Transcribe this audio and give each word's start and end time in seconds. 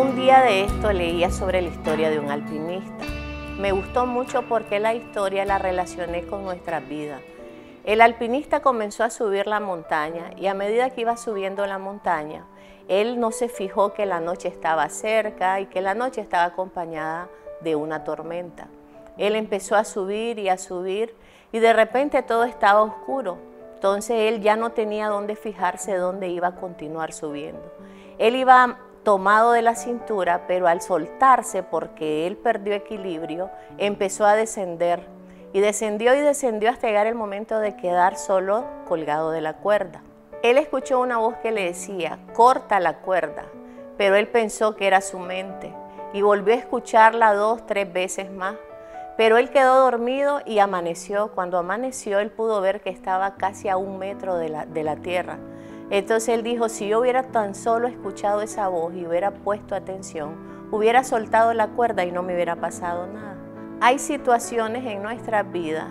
Un 0.00 0.16
día 0.16 0.40
de 0.40 0.64
esto 0.64 0.94
leía 0.94 1.30
sobre 1.30 1.60
la 1.60 1.68
historia 1.68 2.08
de 2.08 2.18
un 2.18 2.30
alpinista. 2.30 3.04
Me 3.58 3.70
gustó 3.70 4.06
mucho 4.06 4.48
porque 4.48 4.80
la 4.80 4.94
historia 4.94 5.44
la 5.44 5.58
relacioné 5.58 6.24
con 6.24 6.42
nuestra 6.42 6.80
vida. 6.80 7.20
El 7.84 8.00
alpinista 8.00 8.60
comenzó 8.60 9.04
a 9.04 9.10
subir 9.10 9.46
la 9.46 9.60
montaña 9.60 10.30
y 10.38 10.46
a 10.46 10.54
medida 10.54 10.88
que 10.88 11.02
iba 11.02 11.18
subiendo 11.18 11.66
la 11.66 11.76
montaña, 11.76 12.46
él 12.88 13.20
no 13.20 13.30
se 13.30 13.50
fijó 13.50 13.92
que 13.92 14.06
la 14.06 14.20
noche 14.20 14.48
estaba 14.48 14.88
cerca 14.88 15.60
y 15.60 15.66
que 15.66 15.82
la 15.82 15.92
noche 15.92 16.22
estaba 16.22 16.44
acompañada 16.44 17.28
de 17.60 17.76
una 17.76 18.02
tormenta. 18.02 18.68
Él 19.18 19.36
empezó 19.36 19.76
a 19.76 19.84
subir 19.84 20.38
y 20.38 20.48
a 20.48 20.56
subir 20.56 21.14
y 21.52 21.58
de 21.58 21.74
repente 21.74 22.22
todo 22.22 22.44
estaba 22.44 22.80
oscuro. 22.80 23.36
Entonces 23.74 24.32
él 24.32 24.40
ya 24.40 24.56
no 24.56 24.70
tenía 24.70 25.08
dónde 25.08 25.36
fijarse 25.36 25.94
dónde 25.96 26.28
iba 26.28 26.48
a 26.48 26.54
continuar 26.54 27.12
subiendo. 27.12 27.70
Él 28.18 28.36
iba 28.36 28.78
tomado 29.02 29.52
de 29.52 29.62
la 29.62 29.74
cintura, 29.74 30.46
pero 30.46 30.68
al 30.68 30.80
soltarse 30.80 31.62
porque 31.62 32.26
él 32.26 32.36
perdió 32.36 32.74
equilibrio, 32.74 33.50
empezó 33.78 34.26
a 34.26 34.36
descender. 34.36 35.06
Y 35.52 35.60
descendió 35.60 36.14
y 36.14 36.20
descendió 36.20 36.70
hasta 36.70 36.86
llegar 36.86 37.06
el 37.06 37.16
momento 37.16 37.58
de 37.58 37.76
quedar 37.76 38.16
solo 38.16 38.64
colgado 38.86 39.30
de 39.32 39.40
la 39.40 39.54
cuerda. 39.54 40.02
Él 40.42 40.58
escuchó 40.58 41.00
una 41.00 41.18
voz 41.18 41.34
que 41.42 41.50
le 41.50 41.64
decía, 41.64 42.18
corta 42.34 42.78
la 42.80 42.98
cuerda, 42.98 43.44
pero 43.98 44.16
él 44.16 44.28
pensó 44.28 44.76
que 44.76 44.86
era 44.86 45.00
su 45.00 45.18
mente 45.18 45.74
y 46.12 46.22
volvió 46.22 46.54
a 46.54 46.58
escucharla 46.58 47.34
dos, 47.34 47.66
tres 47.66 47.92
veces 47.92 48.30
más. 48.30 48.56
Pero 49.16 49.36
él 49.36 49.50
quedó 49.50 49.80
dormido 49.80 50.40
y 50.46 50.60
amaneció. 50.60 51.32
Cuando 51.34 51.58
amaneció, 51.58 52.20
él 52.20 52.30
pudo 52.30 52.60
ver 52.60 52.80
que 52.80 52.90
estaba 52.90 53.34
casi 53.34 53.68
a 53.68 53.76
un 53.76 53.98
metro 53.98 54.36
de 54.36 54.48
la, 54.48 54.64
de 54.64 54.82
la 54.82 54.96
tierra. 54.96 55.38
Entonces 55.90 56.28
él 56.36 56.42
dijo, 56.44 56.68
si 56.68 56.88
yo 56.88 57.00
hubiera 57.00 57.24
tan 57.24 57.54
solo 57.54 57.88
escuchado 57.88 58.42
esa 58.42 58.68
voz 58.68 58.94
y 58.94 59.06
hubiera 59.06 59.32
puesto 59.32 59.74
atención, 59.74 60.36
hubiera 60.70 61.02
soltado 61.02 61.52
la 61.52 61.68
cuerda 61.68 62.04
y 62.04 62.12
no 62.12 62.22
me 62.22 62.34
hubiera 62.34 62.56
pasado 62.56 63.08
nada. 63.08 63.36
Hay 63.80 63.98
situaciones 63.98 64.86
en 64.86 65.02
nuestra 65.02 65.42
vida 65.42 65.88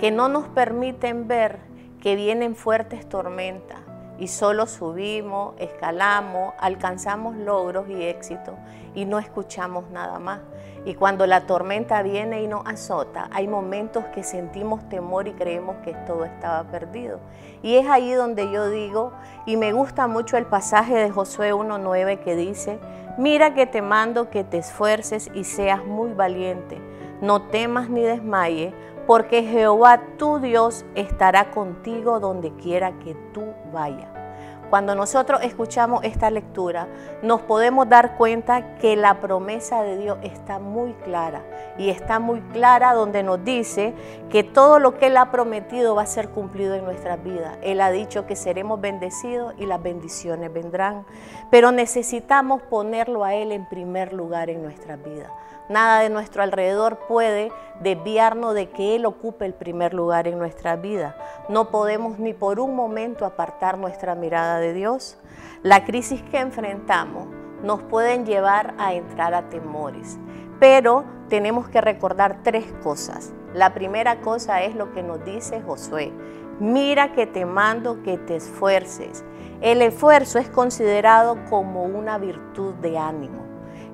que 0.00 0.10
no 0.10 0.28
nos 0.28 0.48
permiten 0.48 1.28
ver 1.28 1.60
que 2.00 2.16
vienen 2.16 2.56
fuertes 2.56 3.08
tormentas 3.08 3.85
y 4.18 4.28
solo 4.28 4.66
subimos, 4.66 5.54
escalamos, 5.58 6.54
alcanzamos 6.58 7.36
logros 7.36 7.88
y 7.88 8.02
éxitos 8.04 8.54
y 8.94 9.04
no 9.04 9.18
escuchamos 9.18 9.90
nada 9.90 10.18
más. 10.18 10.40
Y 10.84 10.94
cuando 10.94 11.26
la 11.26 11.46
tormenta 11.46 12.02
viene 12.02 12.42
y 12.42 12.46
nos 12.46 12.64
azota, 12.64 13.28
hay 13.32 13.48
momentos 13.48 14.04
que 14.14 14.22
sentimos 14.22 14.88
temor 14.88 15.26
y 15.26 15.32
creemos 15.32 15.76
que 15.84 15.94
todo 16.06 16.24
estaba 16.24 16.62
perdido. 16.70 17.18
Y 17.62 17.74
es 17.74 17.88
ahí 17.88 18.12
donde 18.12 18.50
yo 18.52 18.70
digo, 18.70 19.12
y 19.46 19.56
me 19.56 19.72
gusta 19.72 20.06
mucho 20.06 20.36
el 20.36 20.46
pasaje 20.46 20.94
de 20.94 21.10
Josué 21.10 21.52
1.9 21.52 22.20
que 22.20 22.36
dice, 22.36 22.78
mira 23.18 23.52
que 23.52 23.66
te 23.66 23.82
mando 23.82 24.30
que 24.30 24.44
te 24.44 24.58
esfuerces 24.58 25.28
y 25.34 25.44
seas 25.44 25.84
muy 25.84 26.12
valiente, 26.12 26.78
no 27.20 27.42
temas 27.42 27.90
ni 27.90 28.02
desmayes, 28.02 28.72
porque 29.06 29.42
Jehová 29.44 30.02
tu 30.18 30.38
Dios 30.40 30.84
estará 30.94 31.50
contigo 31.50 32.20
donde 32.20 32.52
quiera 32.56 32.98
que 32.98 33.14
tú 33.32 33.54
vayas. 33.72 34.25
Cuando 34.70 34.96
nosotros 34.96 35.40
escuchamos 35.44 36.02
esta 36.02 36.28
lectura, 36.28 36.88
nos 37.22 37.40
podemos 37.42 37.88
dar 37.88 38.16
cuenta 38.16 38.76
que 38.78 38.96
la 38.96 39.20
promesa 39.20 39.82
de 39.82 39.96
Dios 39.96 40.18
está 40.22 40.58
muy 40.58 40.92
clara 41.04 41.42
y 41.78 41.90
está 41.90 42.18
muy 42.18 42.40
clara 42.52 42.92
donde 42.92 43.22
nos 43.22 43.44
dice 43.44 43.94
que 44.28 44.42
todo 44.42 44.80
lo 44.80 44.98
que 44.98 45.06
Él 45.06 45.18
ha 45.18 45.30
prometido 45.30 45.94
va 45.94 46.02
a 46.02 46.06
ser 46.06 46.30
cumplido 46.30 46.74
en 46.74 46.84
nuestras 46.84 47.22
vidas. 47.22 47.58
Él 47.62 47.80
ha 47.80 47.92
dicho 47.92 48.26
que 48.26 48.34
seremos 48.34 48.80
bendecidos 48.80 49.54
y 49.56 49.66
las 49.66 49.80
bendiciones 49.80 50.52
vendrán, 50.52 51.06
pero 51.50 51.70
necesitamos 51.70 52.60
ponerlo 52.62 53.22
a 53.22 53.34
Él 53.34 53.52
en 53.52 53.68
primer 53.68 54.12
lugar 54.12 54.50
en 54.50 54.62
nuestras 54.62 55.00
vidas. 55.02 55.30
Nada 55.68 56.00
de 56.00 56.10
nuestro 56.10 56.44
alrededor 56.44 56.98
puede 57.08 57.50
desviarnos 57.80 58.54
de 58.54 58.70
que 58.70 58.94
Él 58.94 59.04
ocupe 59.04 59.46
el 59.46 59.52
primer 59.52 59.94
lugar 59.94 60.28
en 60.28 60.38
nuestra 60.38 60.76
vida. 60.76 61.16
No 61.48 61.70
podemos 61.70 62.20
ni 62.20 62.34
por 62.34 62.60
un 62.60 62.76
momento 62.76 63.24
apartar 63.24 63.76
nuestra 63.76 64.14
mirada 64.14 64.55
de 64.58 64.72
Dios. 64.72 65.18
La 65.62 65.84
crisis 65.84 66.22
que 66.22 66.38
enfrentamos 66.38 67.28
nos 67.62 67.82
pueden 67.82 68.26
llevar 68.26 68.74
a 68.78 68.94
entrar 68.94 69.34
a 69.34 69.48
temores, 69.48 70.18
pero 70.60 71.04
tenemos 71.28 71.68
que 71.68 71.80
recordar 71.80 72.42
tres 72.42 72.66
cosas. 72.82 73.32
La 73.54 73.74
primera 73.74 74.20
cosa 74.20 74.62
es 74.62 74.74
lo 74.74 74.92
que 74.92 75.02
nos 75.02 75.24
dice 75.24 75.62
Josué. 75.62 76.12
Mira 76.60 77.12
que 77.12 77.26
te 77.26 77.44
mando 77.44 78.02
que 78.02 78.18
te 78.18 78.36
esfuerces. 78.36 79.24
El 79.60 79.82
esfuerzo 79.82 80.38
es 80.38 80.48
considerado 80.48 81.38
como 81.48 81.84
una 81.84 82.18
virtud 82.18 82.74
de 82.74 82.98
ánimo. 82.98 83.44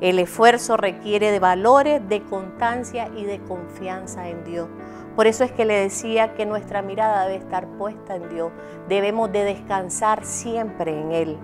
El 0.01 0.19
esfuerzo 0.19 0.77
requiere 0.77 1.31
de 1.31 1.39
valores, 1.39 2.09
de 2.09 2.23
constancia 2.25 3.09
y 3.17 3.25
de 3.25 3.41
confianza 3.41 4.29
en 4.29 4.43
Dios. 4.43 4.69
Por 5.15 5.27
eso 5.27 5.45
es 5.45 5.53
que 5.53 5.65
le 5.65 5.75
decía 5.75 6.35
que 6.35 6.47
nuestra 6.47 6.83
mirada 6.83 7.27
debe 7.27 7.37
estar 7.37 7.67
puesta 7.79 8.17
en 8.17 8.29
Dios. 8.31 8.51
Debemos 8.89 9.31
de 9.31 9.45
descansar 9.45 10.25
siempre 10.25 10.99
en 10.99 11.13
Él. 11.13 11.39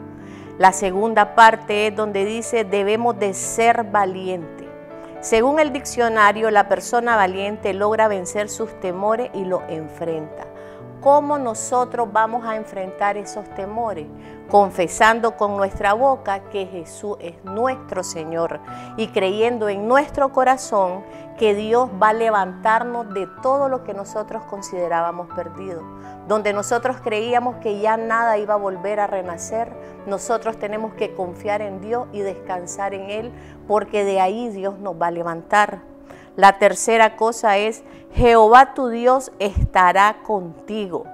La 0.58 0.72
segunda 0.72 1.36
parte 1.36 1.86
es 1.86 1.94
donde 1.94 2.24
dice 2.24 2.64
debemos 2.64 3.18
de 3.18 3.32
ser 3.34 3.84
valientes. 3.84 4.66
Según 5.20 5.60
el 5.60 5.72
diccionario, 5.72 6.50
la 6.50 6.68
persona 6.68 7.14
valiente 7.14 7.74
logra 7.74 8.08
vencer 8.08 8.48
sus 8.48 8.80
temores 8.80 9.30
y 9.34 9.44
los 9.44 9.62
enfrenta. 9.68 10.47
¿Cómo 11.00 11.38
nosotros 11.38 12.08
vamos 12.12 12.44
a 12.44 12.56
enfrentar 12.56 13.16
esos 13.16 13.48
temores? 13.54 14.08
Confesando 14.50 15.36
con 15.36 15.56
nuestra 15.56 15.92
boca 15.92 16.50
que 16.50 16.66
Jesús 16.66 17.16
es 17.20 17.34
nuestro 17.44 18.02
Señor 18.02 18.58
y 18.96 19.06
creyendo 19.08 19.68
en 19.68 19.86
nuestro 19.86 20.32
corazón 20.32 21.04
que 21.38 21.54
Dios 21.54 21.88
va 22.02 22.08
a 22.08 22.14
levantarnos 22.14 23.14
de 23.14 23.28
todo 23.42 23.68
lo 23.68 23.84
que 23.84 23.94
nosotros 23.94 24.42
considerábamos 24.46 25.28
perdido. 25.36 25.82
Donde 26.26 26.52
nosotros 26.52 26.96
creíamos 27.00 27.56
que 27.56 27.78
ya 27.78 27.96
nada 27.96 28.36
iba 28.36 28.54
a 28.54 28.58
volver 28.58 28.98
a 28.98 29.06
renacer, 29.06 29.72
nosotros 30.06 30.58
tenemos 30.58 30.94
que 30.94 31.14
confiar 31.14 31.62
en 31.62 31.80
Dios 31.80 32.08
y 32.12 32.22
descansar 32.22 32.92
en 32.92 33.08
Él 33.08 33.32
porque 33.68 34.04
de 34.04 34.20
ahí 34.20 34.48
Dios 34.48 34.80
nos 34.80 35.00
va 35.00 35.06
a 35.06 35.12
levantar. 35.12 35.78
La 36.38 36.56
tercera 36.60 37.16
cosa 37.16 37.56
es, 37.56 37.82
Jehová 38.14 38.72
tu 38.72 38.90
Dios 38.90 39.32
estará 39.40 40.18
contigo. 40.22 41.04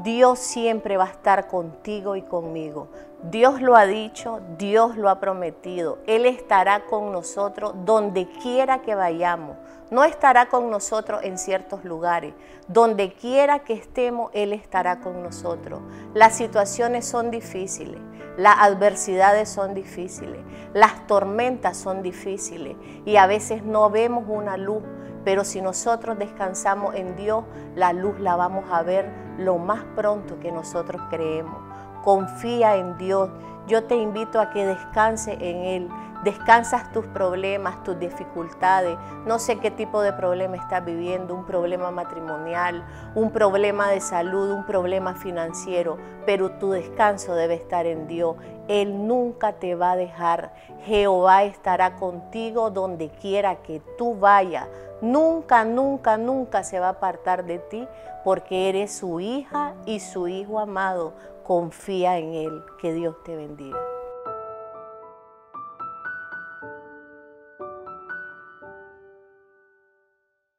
Dios 0.00 0.38
siempre 0.38 0.98
va 0.98 1.04
a 1.04 1.10
estar 1.10 1.48
contigo 1.48 2.16
y 2.16 2.20
conmigo. 2.20 2.88
Dios 3.22 3.62
lo 3.62 3.76
ha 3.76 3.86
dicho, 3.86 4.40
Dios 4.58 4.98
lo 4.98 5.08
ha 5.08 5.20
prometido. 5.20 6.00
Él 6.06 6.26
estará 6.26 6.84
con 6.84 7.12
nosotros 7.12 7.72
donde 7.86 8.28
quiera 8.42 8.82
que 8.82 8.94
vayamos. 8.94 9.56
No 9.90 10.04
estará 10.04 10.50
con 10.50 10.68
nosotros 10.68 11.22
en 11.22 11.38
ciertos 11.38 11.82
lugares. 11.86 12.34
Donde 12.68 13.14
quiera 13.14 13.60
que 13.60 13.72
estemos, 13.72 14.30
Él 14.34 14.52
estará 14.52 15.00
con 15.00 15.22
nosotros. 15.22 15.80
Las 16.12 16.36
situaciones 16.36 17.06
son 17.06 17.30
difíciles. 17.30 18.02
Las 18.36 18.56
adversidades 18.58 19.48
son 19.48 19.74
difíciles, 19.74 20.40
las 20.72 21.06
tormentas 21.06 21.76
son 21.76 22.02
difíciles 22.02 22.76
y 23.04 23.16
a 23.16 23.26
veces 23.26 23.62
no 23.62 23.90
vemos 23.90 24.24
una 24.26 24.56
luz, 24.56 24.82
pero 25.24 25.44
si 25.44 25.60
nosotros 25.60 26.18
descansamos 26.18 26.96
en 26.96 27.14
Dios, 27.14 27.44
la 27.76 27.92
luz 27.92 28.18
la 28.18 28.34
vamos 28.34 28.64
a 28.72 28.82
ver 28.82 29.08
lo 29.38 29.58
más 29.58 29.84
pronto 29.94 30.38
que 30.40 30.50
nosotros 30.50 31.00
creemos. 31.10 31.56
Confía 32.02 32.76
en 32.76 32.98
Dios. 32.98 33.30
Yo 33.66 33.84
te 33.84 33.96
invito 33.96 34.40
a 34.40 34.50
que 34.50 34.66
descanse 34.66 35.32
en 35.40 35.64
Él 35.64 35.88
descansas 36.24 36.90
tus 36.90 37.06
problemas, 37.06 37.82
tus 37.84 37.98
dificultades. 37.98 38.96
No 39.26 39.38
sé 39.38 39.58
qué 39.58 39.70
tipo 39.70 40.00
de 40.00 40.12
problema 40.12 40.56
estás 40.56 40.84
viviendo, 40.84 41.34
un 41.34 41.44
problema 41.44 41.90
matrimonial, 41.90 42.84
un 43.14 43.30
problema 43.30 43.90
de 43.90 44.00
salud, 44.00 44.50
un 44.50 44.64
problema 44.64 45.14
financiero, 45.14 45.98
pero 46.24 46.52
tu 46.52 46.70
descanso 46.70 47.34
debe 47.34 47.54
estar 47.54 47.86
en 47.86 48.08
Dios. 48.08 48.36
Él 48.68 49.06
nunca 49.06 49.52
te 49.52 49.74
va 49.74 49.92
a 49.92 49.96
dejar. 49.96 50.54
Jehová 50.84 51.44
estará 51.44 51.96
contigo 51.96 52.70
donde 52.70 53.10
quiera 53.10 53.56
que 53.56 53.80
tú 53.98 54.18
vayas. 54.18 54.66
Nunca, 55.02 55.64
nunca, 55.64 56.16
nunca 56.16 56.64
se 56.64 56.80
va 56.80 56.86
a 56.86 56.90
apartar 56.90 57.44
de 57.44 57.58
ti 57.58 57.86
porque 58.24 58.70
eres 58.70 58.96
su 58.96 59.20
hija 59.20 59.74
y 59.84 60.00
su 60.00 60.28
hijo 60.28 60.58
amado. 60.58 61.12
Confía 61.42 62.16
en 62.16 62.32
Él. 62.32 62.62
Que 62.80 62.94
Dios 62.94 63.22
te 63.22 63.36
bendiga. 63.36 63.93